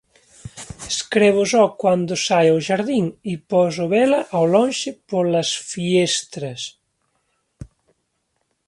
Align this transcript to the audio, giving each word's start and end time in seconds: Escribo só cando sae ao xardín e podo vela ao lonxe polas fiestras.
Escribo 0.93 1.41
só 1.53 1.63
cando 1.81 2.13
sae 2.25 2.47
ao 2.51 2.63
xardín 2.67 3.05
e 3.31 3.33
podo 3.51 3.83
vela 3.93 4.19
ao 4.35 4.45
lonxe 4.55 4.89
polas 5.09 5.49
fiestras. 5.69 6.61